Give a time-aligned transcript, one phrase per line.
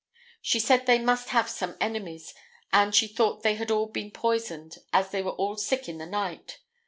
[0.41, 2.33] She said they must have some enemies,
[2.73, 6.07] and she thought they had all been poisoned, as they were all sick in the
[6.07, 6.57] night.